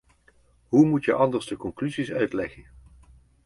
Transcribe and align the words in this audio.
Hoe 0.67 0.85
moet 0.85 1.05
je 1.05 1.13
anders 1.13 1.45
de 1.45 1.57
conclusies 1.57 2.11
uitleggen? 2.11 2.65